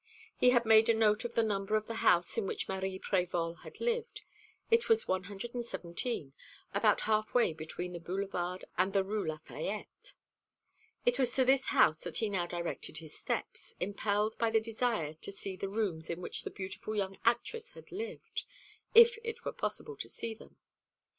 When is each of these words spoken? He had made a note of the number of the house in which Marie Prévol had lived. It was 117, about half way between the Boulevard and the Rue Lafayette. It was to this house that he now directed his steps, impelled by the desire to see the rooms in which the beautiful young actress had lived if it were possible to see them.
He 0.35 0.49
had 0.49 0.65
made 0.65 0.89
a 0.89 0.95
note 0.95 1.25
of 1.25 1.35
the 1.35 1.43
number 1.43 1.75
of 1.75 1.85
the 1.85 1.97
house 2.01 2.35
in 2.35 2.47
which 2.47 2.67
Marie 2.67 2.97
Prévol 2.97 3.59
had 3.59 3.79
lived. 3.79 4.23
It 4.71 4.89
was 4.89 5.07
117, 5.07 6.33
about 6.73 7.01
half 7.01 7.35
way 7.35 7.53
between 7.53 7.93
the 7.93 7.99
Boulevard 7.99 8.65
and 8.79 8.93
the 8.93 9.03
Rue 9.03 9.27
Lafayette. 9.27 10.13
It 11.05 11.19
was 11.19 11.31
to 11.35 11.45
this 11.45 11.67
house 11.67 12.01
that 12.01 12.17
he 12.17 12.29
now 12.29 12.47
directed 12.47 12.97
his 12.97 13.13
steps, 13.15 13.75
impelled 13.79 14.35
by 14.39 14.49
the 14.49 14.59
desire 14.59 15.13
to 15.13 15.31
see 15.31 15.55
the 15.55 15.69
rooms 15.69 16.09
in 16.09 16.19
which 16.19 16.41
the 16.41 16.49
beautiful 16.49 16.95
young 16.95 17.19
actress 17.23 17.73
had 17.73 17.91
lived 17.91 18.43
if 18.95 19.19
it 19.23 19.45
were 19.45 19.53
possible 19.53 19.95
to 19.97 20.09
see 20.09 20.33
them. 20.33 20.55